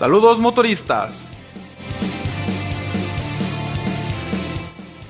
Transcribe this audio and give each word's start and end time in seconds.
Saludos 0.00 0.38
motoristas. 0.38 1.20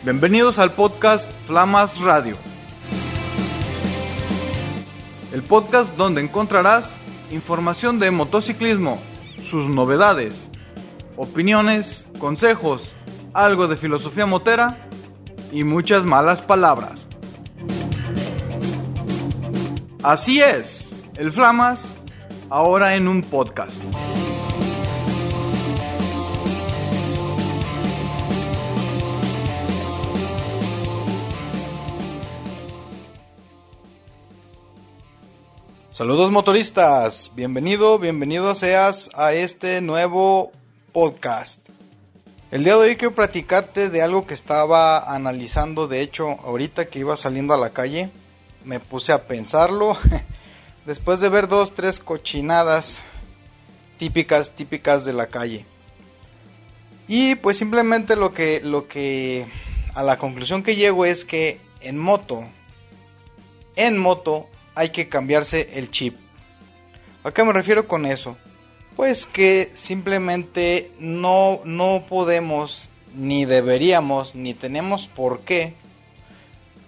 Bienvenidos 0.03 0.59
al 0.59 0.73
podcast 0.73 1.31
Flamas 1.47 2.01
Radio. 2.01 2.37
El 5.33 5.43
podcast 5.43 5.95
donde 5.95 6.21
encontrarás 6.21 6.97
información 7.31 8.01
de 8.01 8.11
motociclismo, 8.11 9.01
sus 9.41 9.69
novedades, 9.69 10.51
opiniones, 11.17 12.09
consejos, 12.19 12.97
algo 13.33 13.69
de 13.69 13.77
filosofía 13.77 14.27
motera 14.27 14.89
y 15.53 15.63
muchas 15.63 16.05
malas 16.05 16.43
palabras. 16.43 17.07
Así 20.03 20.41
es, 20.41 20.91
el 21.15 21.31
Flamas 21.31 21.95
ahora 22.49 22.97
en 22.97 23.07
un 23.07 23.23
podcast. 23.23 23.81
Saludos 36.01 36.31
motoristas, 36.31 37.31
bienvenido, 37.35 37.99
bienvenido 37.99 38.55
seas 38.55 39.11
a 39.17 39.35
este 39.35 39.83
nuevo 39.83 40.51
podcast. 40.95 41.61
El 42.51 42.65
día 42.65 42.79
de 42.79 42.89
hoy 42.89 42.97
quiero 42.97 43.15
platicarte 43.15 43.91
de 43.91 44.01
algo 44.01 44.27
que 44.27 44.33
estaba 44.33 45.15
analizando, 45.15 45.89
de 45.89 46.01
hecho, 46.01 46.41
ahorita 46.43 46.87
que 46.87 47.01
iba 47.01 47.19
saliendo 47.19 47.53
a 47.53 47.59
la 47.59 47.69
calle, 47.69 48.09
me 48.65 48.81
puse 48.81 49.13
a 49.13 49.27
pensarlo, 49.29 49.99
después 50.87 51.21
de 51.21 51.29
ver 51.29 51.49
dos, 51.49 51.75
tres 51.75 51.99
cochinadas 51.99 53.03
típicas, 53.99 54.53
típicas 54.53 55.05
de 55.05 55.13
la 55.13 55.27
calle. 55.27 55.67
Y 57.09 57.35
pues 57.35 57.59
simplemente 57.59 58.17
lo 58.17 58.33
que, 58.33 58.63
lo 58.65 58.89
que, 58.89 59.47
a 59.93 60.03
la 60.03 60.17
conclusión 60.17 60.63
que 60.63 60.77
llego 60.77 61.05
es 61.05 61.27
que 61.27 61.61
en 61.83 61.99
moto, 61.99 62.43
en 63.77 63.99
moto, 63.99 64.47
hay 64.81 64.89
que 64.89 65.11
cambiarse 65.11 65.69
el 65.75 65.91
chip. 65.91 66.17
¿A 67.23 67.33
qué 67.33 67.45
me 67.45 67.53
refiero 67.53 67.87
con 67.87 68.07
eso? 68.07 68.39
Pues 68.97 69.27
que 69.27 69.71
simplemente 69.75 70.91
no, 70.99 71.61
no 71.67 72.07
podemos, 72.09 72.89
ni 73.15 73.45
deberíamos, 73.45 74.35
ni 74.35 74.55
tenemos 74.55 75.07
por 75.07 75.41
qué 75.41 75.75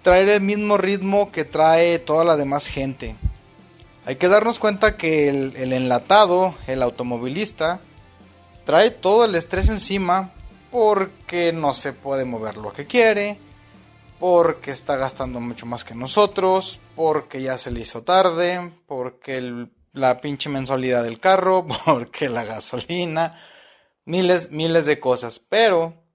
traer 0.01 0.27
el 0.29 0.41
mismo 0.41 0.79
ritmo 0.79 1.31
que 1.31 1.45
trae 1.45 1.99
toda 1.99 2.23
la 2.23 2.35
demás 2.35 2.65
gente. 2.65 3.15
Hay 4.05 4.15
que 4.15 4.27
darnos 4.27 4.57
cuenta 4.57 4.97
que 4.97 5.29
el, 5.29 5.55
el 5.55 5.71
enlatado, 5.71 6.55
el 6.65 6.81
automovilista, 6.81 7.79
trae 8.65 8.89
todo 8.89 9.25
el 9.25 9.35
estrés 9.35 9.69
encima 9.69 10.31
porque 10.71 11.53
no 11.53 11.75
se 11.75 11.93
puede 11.93 12.25
mover 12.25 12.57
lo 12.57 12.73
que 12.73 12.87
quiere, 12.87 13.37
porque 14.23 14.71
está 14.71 14.95
gastando 14.95 15.41
mucho 15.41 15.65
más 15.65 15.83
que 15.83 15.95
nosotros, 15.95 16.79
porque 16.95 17.41
ya 17.41 17.57
se 17.57 17.71
le 17.71 17.81
hizo 17.81 18.03
tarde, 18.03 18.71
porque 18.87 19.67
la 19.91 20.21
pinche 20.21 20.47
mensualidad 20.47 21.03
del 21.03 21.19
carro, 21.19 21.67
porque 21.85 22.29
la 22.29 22.45
gasolina, 22.45 23.37
miles, 24.05 24.49
miles 24.49 24.85
de 24.85 24.97
cosas. 25.01 25.39
Pero 25.39 26.05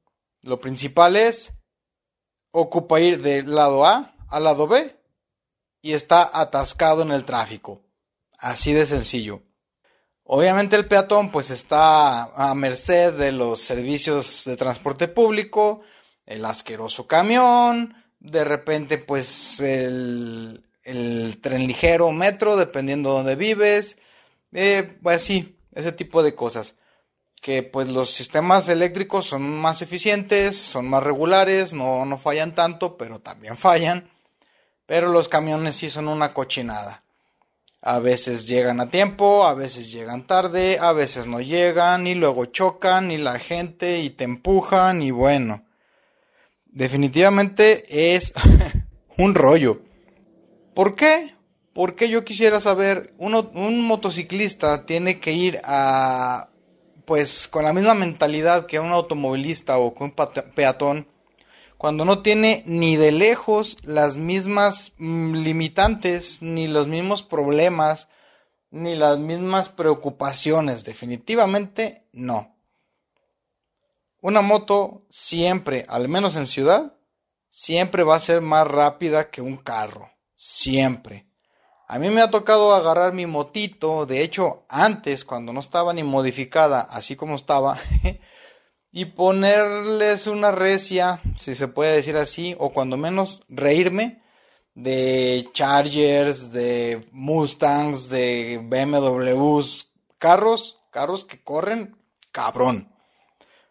lo 0.40 0.58
principal 0.58 1.16
es, 1.16 1.58
ocupa 2.50 2.98
ir 2.98 3.20
del 3.20 3.54
lado 3.54 3.84
A 3.84 4.14
al 4.30 4.44
lado 4.44 4.66
B 4.66 4.98
y 5.82 5.92
está 5.92 6.30
atascado 6.32 7.02
en 7.02 7.10
el 7.10 7.26
tráfico. 7.26 7.82
Así 8.38 8.72
de 8.72 8.86
sencillo. 8.86 9.42
Obviamente 10.24 10.76
el 10.76 10.88
peatón 10.88 11.30
pues 11.30 11.50
está 11.50 12.22
a 12.22 12.54
merced 12.54 13.18
de 13.18 13.32
los 13.32 13.60
servicios 13.60 14.44
de 14.46 14.56
transporte 14.56 15.08
público, 15.08 15.82
el 16.24 16.46
asqueroso 16.46 17.06
camión, 17.06 17.97
de 18.20 18.44
repente 18.44 18.98
pues 18.98 19.60
el, 19.60 20.64
tren 21.40 21.66
ligero, 21.66 22.10
metro, 22.12 22.56
dependiendo 22.56 23.10
de 23.10 23.16
donde 23.16 23.36
vives, 23.36 23.98
eh, 24.52 24.98
pues 25.02 25.22
sí, 25.22 25.58
ese 25.74 25.92
tipo 25.92 26.22
de 26.22 26.34
cosas. 26.34 26.74
Que 27.40 27.62
pues 27.62 27.88
los 27.88 28.10
sistemas 28.10 28.68
eléctricos 28.68 29.26
son 29.26 29.42
más 29.60 29.80
eficientes, 29.82 30.56
son 30.56 30.88
más 30.88 31.02
regulares, 31.02 31.72
no, 31.72 32.04
no 32.04 32.18
fallan 32.18 32.54
tanto, 32.54 32.96
pero 32.96 33.20
también 33.20 33.56
fallan. 33.58 34.10
Pero 34.86 35.12
los 35.12 35.28
camiones 35.28 35.76
sí 35.76 35.90
son 35.90 36.08
una 36.08 36.32
cochinada. 36.34 37.04
A 37.80 38.00
veces 38.00 38.48
llegan 38.48 38.80
a 38.80 38.90
tiempo, 38.90 39.46
a 39.46 39.54
veces 39.54 39.92
llegan 39.92 40.26
tarde, 40.26 40.78
a 40.80 40.92
veces 40.92 41.26
no 41.26 41.40
llegan 41.40 42.08
y 42.08 42.14
luego 42.16 42.46
chocan 42.46 43.12
y 43.12 43.18
la 43.18 43.38
gente 43.38 44.00
y 44.00 44.10
te 44.10 44.24
empujan 44.24 45.00
y 45.00 45.12
bueno 45.12 45.67
definitivamente 46.68 48.16
es 48.16 48.32
un 49.16 49.34
rollo. 49.34 49.82
¿Por 50.74 50.94
qué? 50.94 51.34
Porque 51.72 52.08
yo 52.08 52.24
quisiera 52.24 52.60
saber, 52.60 53.14
uno, 53.18 53.50
un 53.54 53.82
motociclista 53.82 54.86
tiene 54.86 55.20
que 55.20 55.32
ir 55.32 55.60
a, 55.64 56.50
pues, 57.04 57.48
con 57.48 57.64
la 57.64 57.72
misma 57.72 57.94
mentalidad 57.94 58.66
que 58.66 58.80
un 58.80 58.92
automovilista 58.92 59.78
o 59.78 59.94
que 59.94 60.04
un 60.04 60.14
peatón, 60.54 61.08
cuando 61.76 62.04
no 62.04 62.22
tiene 62.22 62.64
ni 62.66 62.96
de 62.96 63.12
lejos 63.12 63.78
las 63.84 64.16
mismas 64.16 64.94
mm, 64.98 65.36
limitantes, 65.36 66.42
ni 66.42 66.66
los 66.66 66.88
mismos 66.88 67.22
problemas, 67.22 68.08
ni 68.70 68.96
las 68.96 69.18
mismas 69.18 69.68
preocupaciones. 69.68 70.84
Definitivamente 70.84 72.04
no. 72.12 72.57
Una 74.20 74.42
moto 74.42 75.06
siempre, 75.08 75.86
al 75.88 76.08
menos 76.08 76.34
en 76.34 76.46
ciudad, 76.46 76.96
siempre 77.50 78.02
va 78.02 78.16
a 78.16 78.20
ser 78.20 78.40
más 78.40 78.66
rápida 78.66 79.30
que 79.30 79.40
un 79.40 79.56
carro. 79.56 80.10
Siempre. 80.34 81.28
A 81.86 81.98
mí 81.98 82.10
me 82.10 82.20
ha 82.20 82.30
tocado 82.30 82.74
agarrar 82.74 83.12
mi 83.12 83.26
motito, 83.26 84.06
de 84.06 84.22
hecho 84.22 84.66
antes, 84.68 85.24
cuando 85.24 85.52
no 85.52 85.60
estaba 85.60 85.92
ni 85.92 86.02
modificada, 86.02 86.80
así 86.80 87.16
como 87.16 87.36
estaba, 87.36 87.78
y 88.90 89.06
ponerles 89.06 90.26
una 90.26 90.50
recia, 90.50 91.22
si 91.36 91.54
se 91.54 91.68
puede 91.68 91.96
decir 91.96 92.16
así, 92.16 92.54
o 92.58 92.72
cuando 92.72 92.96
menos 92.96 93.42
reírme 93.48 94.22
de 94.74 95.48
Chargers, 95.52 96.52
de 96.52 97.08
Mustangs, 97.12 98.08
de 98.08 98.60
BMWs, 98.62 99.88
carros, 100.18 100.80
carros 100.90 101.24
que 101.24 101.42
corren 101.42 101.96
cabrón. 102.32 102.94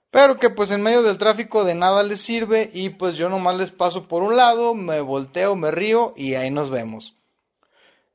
Pero 0.09 0.39
que 0.39 0.49
pues 0.49 0.71
en 0.71 0.81
medio 0.81 1.03
del 1.03 1.17
tráfico 1.17 1.63
de 1.63 1.75
nada 1.75 2.03
les 2.03 2.21
sirve 2.21 2.69
y 2.73 2.89
pues 2.89 3.17
yo 3.17 3.29
nomás 3.29 3.57
les 3.57 3.71
paso 3.71 4.07
por 4.07 4.23
un 4.23 4.35
lado, 4.35 4.73
me 4.73 5.01
volteo, 5.01 5.55
me 5.55 5.71
río 5.71 6.13
y 6.15 6.35
ahí 6.35 6.49
nos 6.49 6.69
vemos. 6.69 7.15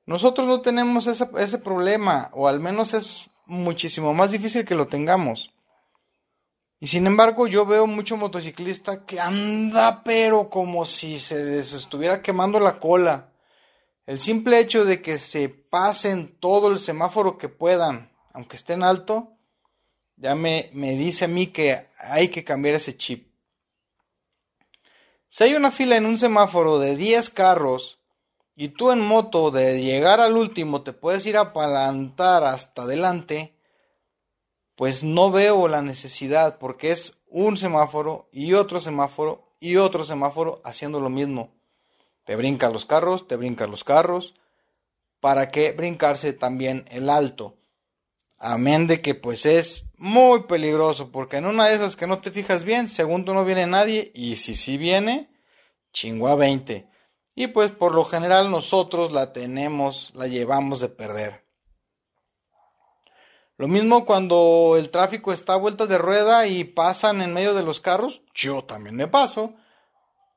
Nosotros 0.06 0.46
no 0.46 0.62
tenemos 0.62 1.06
ese, 1.06 1.28
ese 1.38 1.58
problema, 1.58 2.30
o 2.32 2.48
al 2.48 2.60
menos 2.60 2.94
es 2.94 3.30
muchísimo 3.46 4.14
más 4.14 4.30
difícil 4.32 4.64
que 4.64 4.74
lo 4.74 4.88
tengamos. 4.88 5.52
Y 6.80 6.88
sin 6.88 7.06
embargo 7.06 7.46
yo 7.46 7.64
veo 7.64 7.86
mucho 7.86 8.16
motociclista 8.16 9.04
que 9.04 9.20
anda 9.20 10.02
pero 10.02 10.50
como 10.50 10.84
si 10.84 11.20
se 11.20 11.44
les 11.44 11.72
estuviera 11.74 12.22
quemando 12.22 12.58
la 12.58 12.80
cola. 12.80 13.32
El 14.04 14.18
simple 14.18 14.58
hecho 14.58 14.84
de 14.84 15.00
que 15.00 15.20
se 15.20 15.48
pasen 15.48 16.36
todo 16.40 16.72
el 16.72 16.80
semáforo 16.80 17.38
que 17.38 17.48
puedan, 17.48 18.10
aunque 18.32 18.56
estén 18.56 18.82
alto, 18.82 19.36
ya 20.22 20.36
me, 20.36 20.70
me 20.72 20.94
dice 20.94 21.24
a 21.24 21.28
mí 21.28 21.48
que 21.48 21.84
hay 21.98 22.28
que 22.28 22.44
cambiar 22.44 22.76
ese 22.76 22.96
chip. 22.96 23.26
Si 25.26 25.42
hay 25.42 25.54
una 25.54 25.72
fila 25.72 25.96
en 25.96 26.06
un 26.06 26.16
semáforo 26.16 26.78
de 26.78 26.94
10 26.94 27.30
carros 27.30 27.98
y 28.54 28.68
tú 28.68 28.92
en 28.92 29.00
moto 29.00 29.50
de 29.50 29.82
llegar 29.82 30.20
al 30.20 30.36
último 30.36 30.82
te 30.82 30.92
puedes 30.92 31.26
ir 31.26 31.36
a 31.36 31.52
palantar 31.52 32.44
hasta 32.44 32.82
adelante, 32.82 33.56
pues 34.76 35.02
no 35.02 35.32
veo 35.32 35.66
la 35.66 35.82
necesidad 35.82 36.58
porque 36.58 36.92
es 36.92 37.18
un 37.26 37.56
semáforo 37.56 38.28
y 38.30 38.52
otro 38.52 38.80
semáforo 38.80 39.56
y 39.58 39.76
otro 39.76 40.04
semáforo 40.04 40.60
haciendo 40.64 41.00
lo 41.00 41.10
mismo. 41.10 41.50
Te 42.24 42.36
brincan 42.36 42.72
los 42.72 42.86
carros, 42.86 43.26
te 43.26 43.34
brincan 43.34 43.72
los 43.72 43.82
carros. 43.82 44.36
¿Para 45.18 45.48
qué 45.48 45.72
brincarse 45.72 46.32
también 46.32 46.84
el 46.90 47.10
alto? 47.10 47.56
Amén 48.44 48.88
de 48.88 49.00
que 49.00 49.14
pues 49.14 49.46
es 49.46 49.92
muy 49.98 50.42
peligroso, 50.48 51.12
porque 51.12 51.36
en 51.36 51.46
una 51.46 51.68
de 51.68 51.76
esas 51.76 51.94
que 51.94 52.08
no 52.08 52.18
te 52.18 52.32
fijas 52.32 52.64
bien, 52.64 52.88
segundo 52.88 53.34
no 53.34 53.44
viene 53.44 53.68
nadie, 53.68 54.10
y 54.16 54.34
si 54.34 54.56
sí 54.56 54.76
viene, 54.76 55.30
chingo 55.92 56.26
a 56.26 56.34
20. 56.34 56.88
Y 57.36 57.46
pues 57.46 57.70
por 57.70 57.94
lo 57.94 58.04
general 58.04 58.50
nosotros 58.50 59.12
la 59.12 59.32
tenemos, 59.32 60.10
la 60.16 60.26
llevamos 60.26 60.80
de 60.80 60.88
perder. 60.88 61.46
Lo 63.58 63.68
mismo 63.68 64.04
cuando 64.06 64.74
el 64.76 64.90
tráfico 64.90 65.32
está 65.32 65.52
a 65.52 65.58
vuelta 65.58 65.86
de 65.86 65.98
rueda 65.98 66.48
y 66.48 66.64
pasan 66.64 67.22
en 67.22 67.32
medio 67.32 67.54
de 67.54 67.62
los 67.62 67.78
carros, 67.78 68.24
yo 68.34 68.64
también 68.64 68.96
me 68.96 69.06
paso, 69.06 69.54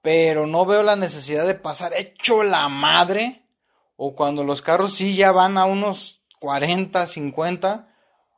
pero 0.03 0.45
no 0.45 0.67
veo 0.67 0.83
la 0.83 0.95
necesidad 0.95 1.47
de 1.47 1.55
pasar 1.55 1.91
hecho 1.95 2.43
la 2.43 2.69
madre, 2.69 3.47
o 3.95 4.15
cuando 4.15 4.43
los 4.43 4.61
carros 4.61 4.93
sí 4.93 5.15
ya 5.15 5.31
van 5.31 5.57
a 5.57 5.65
unos 5.65 6.21
40, 6.39 7.07
50, 7.07 7.94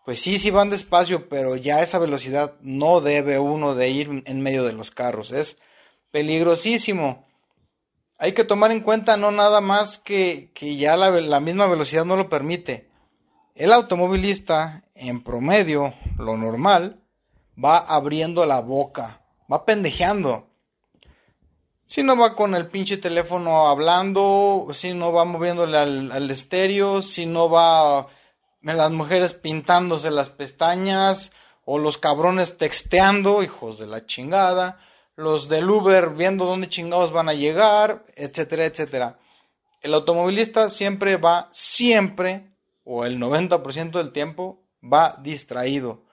pues 0.08 0.22
sí, 0.22 0.40
sí 0.40 0.52
van 0.52 0.70
despacio, 0.70 1.28
pero 1.28 1.58
ya 1.58 1.82
esa 1.82 2.00
velocidad 2.00 2.54
no 2.62 3.02
debe 3.02 3.40
uno 3.40 3.76
de 3.76 3.90
ir 3.90 4.24
en 4.26 4.40
medio 4.40 4.64
de 4.64 4.72
los 4.72 4.90
carros. 4.90 5.34
Es 5.34 5.58
peligrosísimo. 6.12 7.28
Hay 8.18 8.32
que 8.32 8.46
tomar 8.46 8.72
en 8.72 8.80
cuenta 8.80 9.18
no 9.18 9.32
nada 9.32 9.60
más 9.60 9.98
que, 9.98 10.50
que 10.54 10.78
ya 10.78 10.96
la, 10.96 11.10
la 11.10 11.42
misma 11.42 11.68
velocidad 11.68 12.06
no 12.06 12.16
lo 12.16 12.30
permite. 12.30 12.90
El 13.54 13.74
automovilista, 13.74 14.86
en 14.96 15.26
promedio, 15.26 15.94
lo 16.18 16.38
normal, 16.38 17.04
va 17.62 17.78
abriendo 17.78 18.46
la 18.46 18.62
boca, 18.62 19.26
va 19.52 19.66
pendejeando. 19.66 20.48
Si 21.86 22.02
no 22.02 22.16
va 22.16 22.34
con 22.34 22.56
el 22.56 22.68
pinche 22.70 22.96
teléfono 22.96 23.68
hablando, 23.68 24.68
si 24.72 24.94
no 24.94 25.12
va 25.12 25.26
moviéndole 25.26 25.78
al, 25.78 26.32
estéreo, 26.32 27.02
si 27.02 27.26
no 27.26 27.50
va 27.50 28.08
las 28.74 28.92
mujeres 28.92 29.34
pintándose 29.34 30.12
las 30.12 30.30
pestañas, 30.30 31.32
o 31.64 31.80
los 31.80 31.98
cabrones 31.98 32.58
texteando, 32.58 33.44
hijos 33.44 33.78
de 33.78 33.88
la 33.88 34.06
chingada, 34.06 34.80
los 35.16 35.50
del 35.50 35.70
Uber 35.70 36.12
viendo 36.12 36.46
dónde 36.46 36.70
chingados 36.70 37.12
van 37.12 37.30
a 37.30 37.34
llegar, 37.34 38.04
etcétera, 38.16 38.66
etcétera. 38.66 39.20
El 39.82 39.94
automovilista 39.94 40.70
siempre 40.70 41.18
va, 41.18 41.48
siempre, 41.52 42.52
o 42.84 43.06
el 43.06 43.20
90% 43.20 43.92
del 43.92 44.12
tiempo, 44.12 44.64
va 44.82 45.18
distraído. 45.22 46.04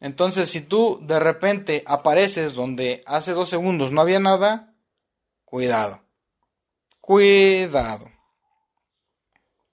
Entonces, 0.00 0.50
si 0.50 0.60
tú 0.60 0.98
de 1.02 1.18
repente 1.18 1.82
apareces 1.86 2.54
donde 2.54 3.02
hace 3.06 3.32
dos 3.32 3.48
segundos 3.48 3.92
no 3.92 4.00
había 4.00 4.20
nada, 4.20 4.74
Cuidado. 5.46 6.02
Cuidado. 7.00 8.10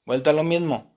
Vuelta 0.05 0.29
a 0.29 0.33
lo 0.33 0.43
mismo. 0.43 0.92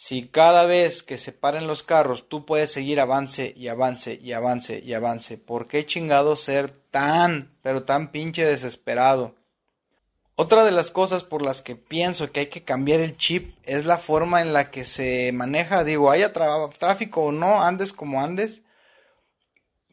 Si 0.00 0.28
cada 0.28 0.64
vez 0.64 1.02
que 1.02 1.18
se 1.18 1.32
paren 1.32 1.66
los 1.66 1.82
carros 1.82 2.28
tú 2.28 2.46
puedes 2.46 2.70
seguir 2.70 3.00
avance 3.00 3.52
y 3.56 3.66
avance 3.66 4.16
y 4.22 4.32
avance 4.32 4.78
y 4.78 4.94
avance, 4.94 5.38
¿por 5.38 5.66
qué 5.66 5.84
chingado 5.86 6.36
ser 6.36 6.70
tan, 6.70 7.50
pero 7.62 7.82
tan 7.82 8.12
pinche 8.12 8.44
desesperado? 8.44 9.34
Otra 10.36 10.64
de 10.64 10.70
las 10.70 10.92
cosas 10.92 11.24
por 11.24 11.42
las 11.42 11.62
que 11.62 11.74
pienso 11.74 12.30
que 12.30 12.38
hay 12.38 12.46
que 12.46 12.62
cambiar 12.62 13.00
el 13.00 13.16
chip 13.16 13.56
es 13.64 13.86
la 13.86 13.98
forma 13.98 14.40
en 14.40 14.52
la 14.52 14.70
que 14.70 14.84
se 14.84 15.32
maneja, 15.32 15.82
digo, 15.82 16.12
haya 16.12 16.32
tráfico 16.32 17.22
o 17.22 17.32
no, 17.32 17.60
andes 17.60 17.92
como 17.92 18.22
andes, 18.22 18.62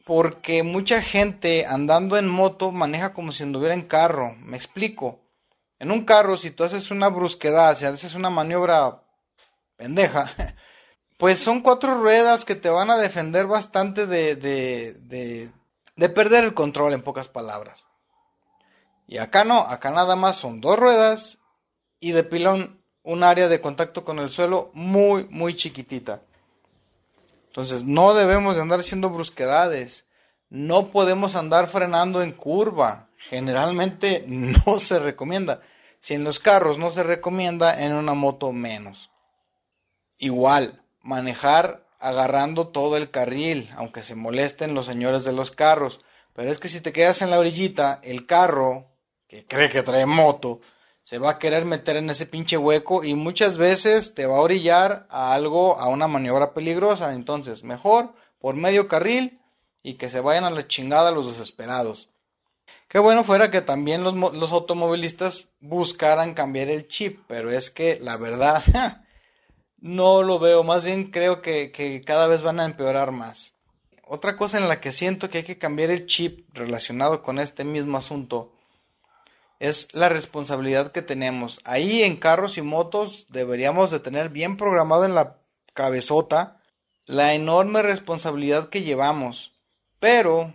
porque 0.04 0.62
mucha 0.62 1.02
gente 1.02 1.66
andando 1.66 2.16
en 2.16 2.28
moto 2.28 2.70
maneja 2.70 3.12
como 3.12 3.32
si 3.32 3.42
anduviera 3.42 3.74
en 3.74 3.82
carro. 3.82 4.36
Me 4.38 4.56
explico. 4.56 5.18
En 5.80 5.90
un 5.90 6.04
carro, 6.04 6.36
si 6.36 6.52
tú 6.52 6.62
haces 6.62 6.92
una 6.92 7.08
brusquedad, 7.08 7.76
si 7.76 7.86
haces 7.86 8.14
una 8.14 8.30
maniobra 8.30 9.02
pendeja, 9.76 10.30
pues 11.18 11.38
son 11.38 11.60
cuatro 11.60 11.94
ruedas 12.00 12.44
que 12.44 12.54
te 12.54 12.68
van 12.68 12.90
a 12.90 12.96
defender 12.96 13.46
bastante 13.46 14.06
de, 14.06 14.36
de, 14.36 14.94
de, 14.94 15.50
de 15.96 16.08
perder 16.08 16.44
el 16.44 16.54
control, 16.54 16.92
en 16.92 17.02
pocas 17.02 17.28
palabras. 17.28 17.86
Y 19.06 19.18
acá 19.18 19.44
no, 19.44 19.60
acá 19.60 19.90
nada 19.90 20.16
más 20.16 20.36
son 20.36 20.60
dos 20.60 20.78
ruedas 20.78 21.38
y 22.00 22.12
de 22.12 22.24
pilón 22.24 22.80
un 23.02 23.22
área 23.22 23.48
de 23.48 23.60
contacto 23.60 24.04
con 24.04 24.18
el 24.18 24.30
suelo 24.30 24.70
muy, 24.74 25.26
muy 25.30 25.54
chiquitita. 25.54 26.22
Entonces 27.46 27.84
no 27.84 28.14
debemos 28.14 28.56
de 28.56 28.62
andar 28.62 28.80
haciendo 28.80 29.10
brusquedades. 29.10 30.06
No 30.50 30.88
podemos 30.88 31.36
andar 31.36 31.68
frenando 31.68 32.20
en 32.22 32.32
curva. 32.32 33.08
Generalmente 33.16 34.24
no 34.28 34.78
se 34.80 34.98
recomienda. 34.98 35.60
Si 36.00 36.14
en 36.14 36.24
los 36.24 36.38
carros 36.40 36.78
no 36.78 36.90
se 36.90 37.02
recomienda, 37.02 37.82
en 37.82 37.94
una 37.94 38.14
moto 38.14 38.52
menos. 38.52 39.10
Igual, 40.18 40.82
manejar 41.02 41.86
agarrando 41.98 42.68
todo 42.68 42.96
el 42.96 43.10
carril, 43.10 43.70
aunque 43.76 44.02
se 44.02 44.14
molesten 44.14 44.74
los 44.74 44.86
señores 44.86 45.24
de 45.24 45.32
los 45.32 45.50
carros. 45.50 46.00
Pero 46.32 46.50
es 46.50 46.58
que 46.58 46.68
si 46.68 46.80
te 46.80 46.92
quedas 46.92 47.22
en 47.22 47.30
la 47.30 47.38
orillita, 47.38 48.00
el 48.02 48.26
carro, 48.26 48.90
que 49.28 49.46
cree 49.46 49.70
que 49.70 49.82
trae 49.82 50.06
moto, 50.06 50.60
se 51.02 51.18
va 51.18 51.30
a 51.30 51.38
querer 51.38 51.64
meter 51.64 51.96
en 51.96 52.10
ese 52.10 52.26
pinche 52.26 52.56
hueco 52.56 53.04
y 53.04 53.14
muchas 53.14 53.56
veces 53.56 54.14
te 54.14 54.26
va 54.26 54.36
a 54.36 54.40
orillar 54.40 55.06
a 55.08 55.34
algo, 55.34 55.78
a 55.78 55.86
una 55.86 56.08
maniobra 56.08 56.52
peligrosa. 56.52 57.12
Entonces, 57.12 57.62
mejor 57.62 58.12
por 58.38 58.54
medio 58.54 58.88
carril 58.88 59.40
y 59.82 59.94
que 59.94 60.10
se 60.10 60.20
vayan 60.20 60.44
a 60.44 60.50
la 60.50 60.66
chingada 60.66 61.12
los 61.12 61.28
desesperados. 61.28 62.08
Qué 62.88 62.98
bueno 62.98 63.24
fuera 63.24 63.50
que 63.50 63.62
también 63.62 64.04
los, 64.04 64.14
los 64.14 64.52
automovilistas 64.52 65.46
buscaran 65.60 66.34
cambiar 66.34 66.68
el 66.68 66.86
chip, 66.88 67.20
pero 67.26 67.50
es 67.50 67.70
que 67.70 67.98
la 68.00 68.16
verdad 68.16 68.62
no 69.78 70.22
lo 70.22 70.38
veo, 70.38 70.62
más 70.62 70.84
bien 70.84 71.10
creo 71.10 71.42
que, 71.42 72.02
cada 72.04 72.26
vez 72.26 72.42
van 72.42 72.60
a 72.60 72.64
empeorar 72.64 73.12
más. 73.12 73.52
Otra 74.06 74.36
cosa 74.36 74.58
en 74.58 74.68
la 74.68 74.80
que 74.80 74.92
siento 74.92 75.30
que 75.30 75.38
hay 75.38 75.44
que 75.44 75.58
cambiar 75.58 75.90
el 75.90 76.06
chip 76.06 76.48
relacionado 76.54 77.22
con 77.22 77.38
este 77.38 77.64
mismo 77.64 77.98
asunto 77.98 78.52
es 79.58 79.94
la 79.94 80.08
responsabilidad 80.08 80.92
que 80.92 81.02
tenemos. 81.02 81.60
Ahí 81.64 82.02
en 82.02 82.16
carros 82.16 82.56
y 82.58 82.62
motos 82.62 83.26
deberíamos 83.30 83.90
de 83.90 84.00
tener 84.00 84.28
bien 84.28 84.56
programado 84.56 85.04
en 85.04 85.14
la 85.14 85.38
cabezota 85.74 86.60
la 87.06 87.34
enorme 87.34 87.82
responsabilidad 87.82 88.68
que 88.68 88.82
llevamos. 88.82 89.52
Pero, 89.98 90.52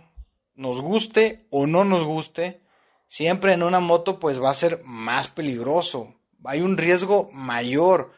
nos 0.54 0.80
guste 0.80 1.46
o 1.50 1.66
no 1.66 1.84
nos 1.84 2.04
guste, 2.04 2.62
siempre 3.06 3.52
en 3.52 3.62
una 3.62 3.80
moto 3.80 4.18
pues 4.20 4.42
va 4.42 4.50
a 4.50 4.54
ser 4.54 4.80
más 4.84 5.28
peligroso. 5.28 6.14
Hay 6.44 6.60
un 6.60 6.76
riesgo 6.76 7.30
mayor. 7.32 8.12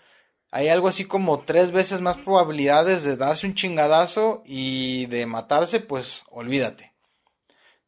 Hay 0.55 0.69
algo 0.69 0.87
así 0.87 1.05
como 1.05 1.41
tres 1.41 1.73
veces 1.73 2.01
más 2.01 2.17
probabilidades 2.17 3.03
de 3.03 3.17
darse 3.17 3.45
un 3.45 3.57
chingadazo 3.57 4.45
y 4.47 5.07
de 5.07 5.27
matarse, 5.27 5.81
pues 5.81 6.23
olvídate. 6.31 6.95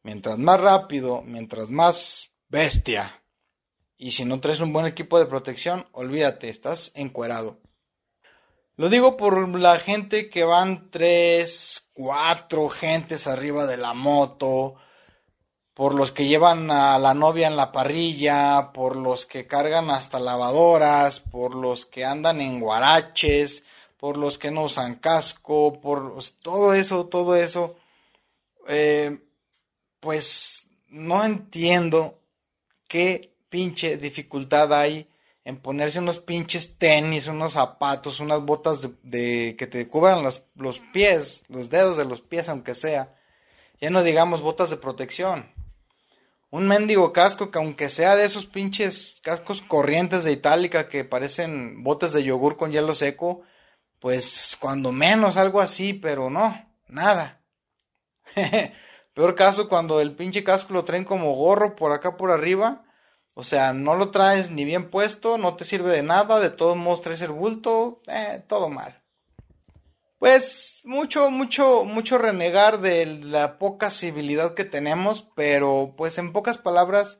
Mientras 0.03 0.37
más 0.37 0.59
rápido, 0.59 1.21
mientras 1.21 1.69
más 1.69 2.33
bestia. 2.49 3.23
Y 3.95 4.11
si 4.11 4.25
no 4.25 4.41
traes 4.41 4.59
un 4.59 4.73
buen 4.73 4.85
equipo 4.85 5.17
de 5.17 5.27
protección, 5.27 5.87
olvídate, 5.93 6.49
estás 6.49 6.91
encuerado. 6.93 7.61
Lo 8.75 8.89
digo 8.89 9.15
por 9.15 9.47
la 9.57 9.79
gente 9.79 10.29
que 10.29 10.43
van 10.43 10.87
tres, 10.91 11.89
cuatro 11.93 12.67
gentes 12.67 13.27
arriba 13.27 13.65
de 13.65 13.77
la 13.77 13.93
moto, 13.93 14.75
por 15.77 15.93
los 15.93 16.11
que 16.11 16.25
llevan 16.25 16.71
a 16.71 16.97
la 16.97 17.13
novia 17.13 17.45
en 17.45 17.55
la 17.55 17.71
parrilla, 17.71 18.71
por 18.73 18.95
los 18.95 19.27
que 19.27 19.45
cargan 19.45 19.91
hasta 19.91 20.19
lavadoras, 20.19 21.19
por 21.19 21.53
los 21.53 21.85
que 21.85 22.03
andan 22.03 22.41
en 22.41 22.59
guaraches, 22.59 23.63
por 23.95 24.17
los 24.17 24.39
que 24.39 24.49
no 24.49 24.63
usan 24.63 24.95
casco, 24.95 25.79
por 25.79 26.15
todo 26.41 26.73
eso, 26.73 27.05
todo 27.05 27.35
eso. 27.35 27.75
Eh, 28.67 29.19
pues 29.99 30.65
no 30.87 31.23
entiendo 31.23 32.21
qué 32.87 33.35
pinche 33.47 33.97
dificultad 33.97 34.73
hay 34.73 35.07
en 35.45 35.57
ponerse 35.57 35.99
unos 35.99 36.17
pinches 36.17 36.79
tenis, 36.79 37.27
unos 37.27 37.53
zapatos, 37.53 38.19
unas 38.19 38.41
botas 38.41 38.89
de, 39.03 39.55
que 39.55 39.67
te 39.67 39.87
cubran 39.87 40.23
los, 40.23 40.41
los, 40.55 40.79
pies, 40.91 41.43
los 41.49 41.69
dedos 41.69 41.97
de 41.97 42.05
los 42.05 42.21
pies, 42.21 42.49
aunque 42.49 42.73
sea. 42.73 43.13
Ya 43.79 43.91
no 43.91 44.01
digamos 44.01 44.41
botas 44.41 44.71
de 44.71 44.77
protección. 44.77 45.55
Un 46.49 46.67
mendigo 46.67 47.11
casco 47.11 47.51
que 47.51 47.57
aunque 47.59 47.89
sea 47.89 48.15
de 48.15 48.25
esos 48.25 48.45
pinches 48.47 49.19
cascos 49.21 49.61
corrientes 49.61 50.23
de 50.23 50.31
itálica 50.31 50.87
que 50.87 51.03
parecen 51.03 51.83
botes 51.83 52.13
de 52.13 52.23
yogur 52.23 52.55
con 52.55 52.71
hielo 52.71 52.93
seco, 52.93 53.41
pues 53.99 54.57
cuando 54.59 54.91
menos 54.91 55.35
algo 55.35 55.59
así, 55.59 55.93
pero 55.93 56.29
no, 56.29 56.73
nada. 56.87 57.43
Peor 59.13 59.35
caso 59.35 59.67
cuando 59.67 59.99
el 59.99 60.15
pinche 60.15 60.43
casco 60.43 60.73
lo 60.73 60.85
traen 60.85 61.03
como 61.03 61.33
gorro 61.33 61.75
por 61.75 61.91
acá 61.91 62.17
por 62.17 62.31
arriba. 62.31 62.83
O 63.33 63.43
sea, 63.43 63.73
no 63.73 63.95
lo 63.95 64.09
traes 64.11 64.49
ni 64.49 64.63
bien 64.63 64.89
puesto, 64.89 65.37
no 65.37 65.55
te 65.55 65.65
sirve 65.65 65.91
de 65.91 66.03
nada, 66.03 66.39
de 66.39 66.49
todos 66.49 66.77
modos 66.77 67.01
traes 67.01 67.21
el 67.21 67.31
bulto, 67.31 68.01
eh, 68.07 68.43
todo 68.47 68.69
mal. 68.69 69.03
Pues 70.19 70.81
mucho, 70.83 71.29
mucho, 71.29 71.83
mucho 71.83 72.17
renegar 72.17 72.81
de 72.81 73.05
la 73.05 73.59
poca 73.59 73.91
civilidad 73.91 74.55
que 74.55 74.65
tenemos, 74.65 75.27
pero 75.35 75.93
pues 75.95 76.17
en 76.17 76.33
pocas 76.33 76.57
palabras 76.57 77.19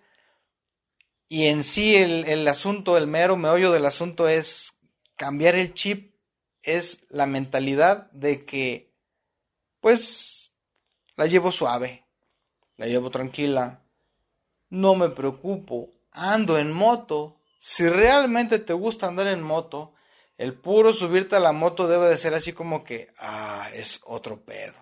y 1.28 1.48
en 1.48 1.64
sí 1.64 1.96
el, 1.96 2.26
el 2.26 2.48
asunto, 2.48 2.98
el 2.98 3.06
mero 3.06 3.38
meollo 3.38 3.72
del 3.72 3.86
asunto 3.86 4.28
es 4.28 4.80
cambiar 5.16 5.56
el 5.56 5.74
chip, 5.74 6.16
es 6.64 7.06
la 7.10 7.28
mentalidad 7.28 8.10
de 8.12 8.46
que 8.46 8.94
pues 9.80 10.54
la 11.16 11.28
llevo 11.28 11.52
suave, 11.52 12.06
la 12.78 12.88
llevo 12.88 13.12
tranquila, 13.12 13.84
no 14.70 14.96
me 14.96 15.10
preocupo, 15.10 15.92
ando 16.12 16.58
en 16.58 16.72
moto. 16.72 17.40
Si 17.60 17.88
realmente 17.88 18.60
te 18.60 18.74
gusta 18.74 19.08
andar 19.08 19.28
en 19.28 19.42
moto, 19.42 19.94
el 20.38 20.54
puro 20.54 20.94
subirte 20.94 21.36
a 21.36 21.40
la 21.40 21.52
moto 21.52 21.88
debe 21.88 22.08
de 22.08 22.18
ser 22.18 22.34
así 22.34 22.54
como 22.54 22.84
que, 22.84 23.10
ah, 23.20 23.70
es 23.74 24.02
otro 24.04 24.42
pedo. 24.42 24.76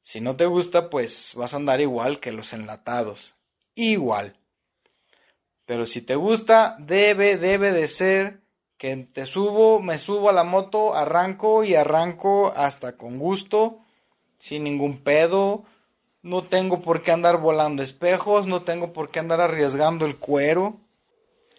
Si 0.00 0.20
no 0.20 0.36
te 0.36 0.46
gusta, 0.46 0.90
pues 0.90 1.32
vas 1.36 1.54
a 1.54 1.56
andar 1.56 1.80
igual 1.80 2.20
que 2.20 2.32
los 2.32 2.52
enlatados. 2.52 3.34
Igual. 3.74 4.38
Pero 5.64 5.86
si 5.86 6.00
te 6.00 6.14
gusta, 6.14 6.76
debe, 6.78 7.36
debe 7.36 7.72
de 7.72 7.88
ser 7.88 8.40
que 8.78 8.96
te 8.96 9.26
subo, 9.26 9.80
me 9.80 9.98
subo 9.98 10.28
a 10.28 10.32
la 10.32 10.44
moto, 10.44 10.94
arranco 10.94 11.64
y 11.64 11.74
arranco 11.74 12.52
hasta 12.56 12.96
con 12.96 13.18
gusto, 13.18 13.80
sin 14.38 14.64
ningún 14.64 15.02
pedo. 15.02 15.64
No 16.22 16.44
tengo 16.44 16.82
por 16.82 17.02
qué 17.02 17.10
andar 17.10 17.40
volando 17.40 17.82
espejos, 17.82 18.46
no 18.46 18.62
tengo 18.62 18.92
por 18.92 19.10
qué 19.10 19.18
andar 19.18 19.40
arriesgando 19.40 20.06
el 20.06 20.18
cuero. 20.18 20.80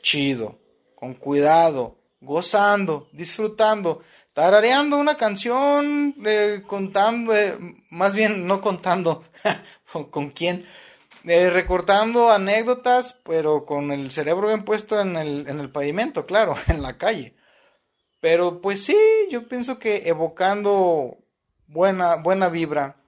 Chido, 0.02 0.58
con 0.96 1.14
cuidado, 1.14 1.97
gozando, 2.20 3.10
disfrutando, 3.12 4.04
tarareando 4.34 4.98
una 4.98 5.16
canción, 5.16 6.16
eh, 6.26 6.64
contando, 6.66 7.36
eh, 7.36 7.58
más 7.90 8.14
bien 8.14 8.46
no 8.48 8.62
contando, 8.62 9.24
con 10.12 10.30
quién, 10.30 10.66
eh, 11.24 11.50
recortando 11.50 12.32
anécdotas, 12.32 13.20
pero 13.24 13.66
con 13.66 13.92
el 13.92 14.12
cerebro 14.12 14.48
bien 14.48 14.64
puesto 14.64 15.02
en 15.02 15.16
el, 15.18 15.48
en 15.48 15.60
el 15.60 15.70
pavimento, 15.70 16.26
claro, 16.26 16.56
en 16.68 16.82
la 16.82 16.98
calle. 16.98 17.36
Pero 18.20 18.62
pues 18.62 18.84
sí, 18.84 18.98
yo 19.30 19.48
pienso 19.48 19.78
que 19.78 20.04
evocando 20.08 21.18
buena, 21.68 22.16
buena 22.16 22.50
vibra. 22.50 23.04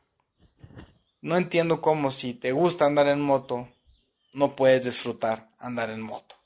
No 1.21 1.37
entiendo 1.37 1.81
cómo 1.81 2.11
si 2.11 2.33
te 2.33 2.51
gusta 2.51 2.85
andar 2.85 3.07
en 3.07 3.19
moto, 3.19 3.67
no 4.33 4.55
puedes 4.55 4.85
disfrutar 4.85 5.49
andar 5.59 5.89
en 5.89 6.01
moto. 6.01 6.38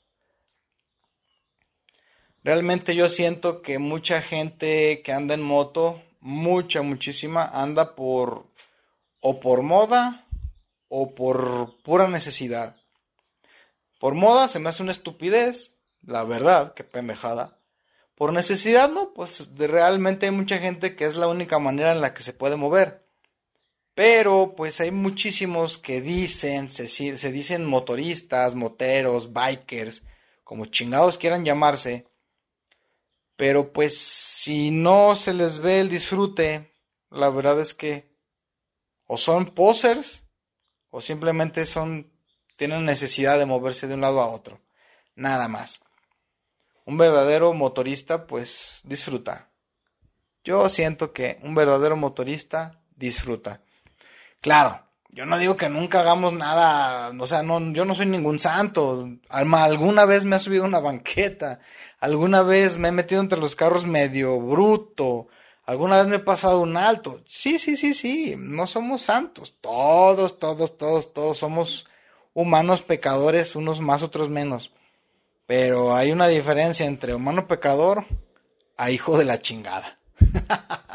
Realmente 2.44 2.94
yo 2.94 3.08
siento 3.08 3.62
que 3.62 3.78
mucha 3.78 4.20
gente 4.20 5.00
que 5.02 5.12
anda 5.12 5.32
en 5.32 5.40
moto, 5.40 6.02
mucha, 6.20 6.82
muchísima, 6.82 7.46
anda 7.46 7.94
por 7.94 8.46
o 9.20 9.40
por 9.40 9.62
moda 9.62 10.26
o 10.88 11.14
por 11.14 11.82
pura 11.82 12.06
necesidad. 12.06 12.76
Por 13.98 14.14
moda 14.14 14.48
se 14.48 14.58
me 14.58 14.68
hace 14.68 14.82
una 14.82 14.92
estupidez, 14.92 15.72
la 16.02 16.24
verdad, 16.24 16.74
qué 16.74 16.84
pendejada. 16.84 17.58
Por 18.14 18.34
necesidad, 18.34 18.90
no, 18.90 19.14
pues 19.14 19.48
realmente 19.56 20.26
hay 20.26 20.32
mucha 20.32 20.58
gente 20.58 20.94
que 20.96 21.06
es 21.06 21.16
la 21.16 21.28
única 21.28 21.58
manera 21.58 21.92
en 21.92 22.02
la 22.02 22.12
que 22.12 22.22
se 22.22 22.34
puede 22.34 22.56
mover. 22.56 23.08
Pero 23.94 24.52
pues 24.54 24.80
hay 24.80 24.90
muchísimos 24.90 25.78
que 25.78 26.02
dicen, 26.02 26.68
se, 26.68 26.88
se 26.88 27.32
dicen 27.32 27.64
motoristas, 27.64 28.54
moteros, 28.54 29.32
bikers, 29.32 30.02
como 30.42 30.66
chingados 30.66 31.16
quieran 31.16 31.46
llamarse. 31.46 32.06
Pero 33.36 33.72
pues 33.72 33.98
si 33.98 34.70
no 34.70 35.16
se 35.16 35.34
les 35.34 35.58
ve 35.58 35.80
el 35.80 35.88
disfrute, 35.88 36.72
la 37.10 37.30
verdad 37.30 37.60
es 37.60 37.74
que 37.74 38.12
o 39.06 39.16
son 39.18 39.54
posers 39.54 40.24
o 40.90 41.00
simplemente 41.00 41.66
son 41.66 42.12
tienen 42.56 42.84
necesidad 42.84 43.38
de 43.38 43.46
moverse 43.46 43.88
de 43.88 43.94
un 43.94 44.00
lado 44.00 44.20
a 44.20 44.28
otro. 44.28 44.60
Nada 45.16 45.48
más 45.48 45.80
un 46.84 46.98
verdadero 46.98 47.52
motorista 47.54 48.26
pues 48.26 48.80
disfruta. 48.84 49.50
Yo 50.44 50.68
siento 50.68 51.12
que 51.12 51.38
un 51.42 51.54
verdadero 51.54 51.96
motorista 51.96 52.80
disfruta. 52.96 53.62
Claro, 54.40 54.83
yo 55.14 55.26
no 55.26 55.38
digo 55.38 55.56
que 55.56 55.68
nunca 55.68 56.00
hagamos 56.00 56.32
nada, 56.32 57.12
o 57.16 57.26
sea, 57.28 57.44
no, 57.44 57.72
yo 57.72 57.84
no 57.84 57.94
soy 57.94 58.06
ningún 58.06 58.40
santo. 58.40 59.08
Alguna 59.28 60.04
vez 60.06 60.24
me 60.24 60.34
ha 60.34 60.40
subido 60.40 60.64
una 60.64 60.80
banqueta, 60.80 61.60
alguna 62.00 62.42
vez 62.42 62.78
me 62.78 62.88
he 62.88 62.92
metido 62.92 63.20
entre 63.20 63.38
los 63.38 63.54
carros 63.54 63.86
medio 63.86 64.40
bruto, 64.40 65.28
alguna 65.66 65.98
vez 65.98 66.08
me 66.08 66.16
he 66.16 66.20
pasado 66.20 66.60
un 66.60 66.76
alto. 66.76 67.22
Sí, 67.26 67.60
sí, 67.60 67.76
sí, 67.76 67.94
sí, 67.94 68.34
no 68.36 68.66
somos 68.66 69.02
santos. 69.02 69.54
Todos, 69.60 70.40
todos, 70.40 70.76
todos, 70.76 71.14
todos 71.14 71.38
somos 71.38 71.86
humanos 72.32 72.82
pecadores, 72.82 73.54
unos 73.54 73.80
más, 73.80 74.02
otros 74.02 74.28
menos. 74.28 74.72
Pero 75.46 75.94
hay 75.94 76.10
una 76.10 76.26
diferencia 76.26 76.86
entre 76.86 77.14
humano 77.14 77.46
pecador 77.46 78.04
a 78.76 78.90
hijo 78.90 79.16
de 79.16 79.26
la 79.26 79.40
chingada. 79.40 80.00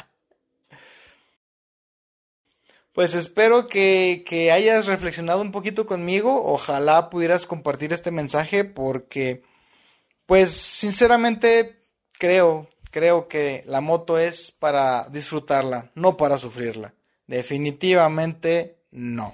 pues 3.00 3.14
espero 3.14 3.68
que, 3.68 4.26
que, 4.28 4.52
hayas 4.52 4.86
reflexionado 4.86 5.40
un 5.40 5.54
poquito 5.54 5.86
conmigo. 5.86 6.44
Ojalá 6.44 7.10
pudieras 7.10 7.46
compartir 7.46 7.94
este 7.94 8.12
mensaje 8.12 8.66
porque, 8.66 9.42
pues 10.26 10.52
sinceramente 10.52 11.86
creo, 12.12 12.68
creo 12.92 13.30
que 13.30 13.64
la 13.66 13.80
moto 13.80 14.20
es 14.20 14.52
para 14.52 15.08
disfrutarla, 15.08 15.92
no 15.96 16.18
para 16.18 16.38
sufrirla. 16.38 16.94
Definitivamente 17.26 18.82
no 18.92 19.34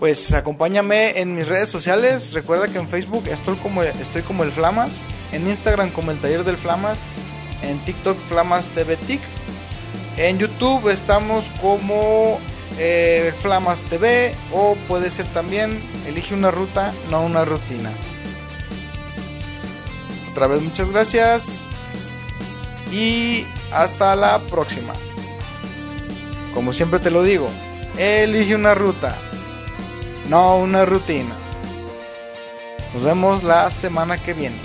pues 0.00 0.32
acompáñame 0.32 1.20
en 1.20 1.34
mis 1.34 1.46
redes 1.46 1.68
sociales. 1.68 2.32
Recuerda 2.32 2.68
que 2.68 2.78
en 2.78 2.88
Facebook 2.88 3.24
estoy 3.28 3.56
como, 3.56 3.82
estoy 3.82 4.22
como 4.22 4.44
el 4.44 4.50
Flamas, 4.50 5.02
en 5.32 5.46
Instagram 5.46 5.90
como 5.90 6.10
el 6.10 6.18
Taller 6.20 6.44
del 6.44 6.56
Flamas, 6.56 6.98
en 7.62 7.78
TikTok 7.80 8.16
Flamas 8.28 8.66
TV. 8.68 8.96
En 10.16 10.38
YouTube 10.38 10.88
estamos 10.90 11.44
como 11.60 12.38
eh, 12.78 13.32
Flamas 13.40 13.82
TV 13.82 14.34
o 14.52 14.76
puede 14.88 15.10
ser 15.10 15.26
también 15.26 15.80
elige 16.06 16.34
una 16.34 16.50
ruta, 16.50 16.92
no 17.10 17.22
una 17.22 17.44
rutina. 17.44 17.90
Otra 20.30 20.46
vez 20.46 20.62
muchas 20.62 20.88
gracias 20.88 21.66
y 22.92 23.44
hasta 23.72 24.14
la 24.16 24.38
próxima. 24.38 24.94
Como 26.52 26.72
siempre 26.72 27.00
te 27.00 27.10
lo 27.10 27.22
digo, 27.22 27.48
elige 27.98 28.54
una 28.54 28.74
ruta 28.74 29.16
no 30.28 30.56
una 30.56 30.84
rutina. 30.84 31.34
Nos 32.92 33.04
vemos 33.04 33.42
la 33.42 33.70
semana 33.70 34.18
que 34.18 34.34
viene. 34.34 34.56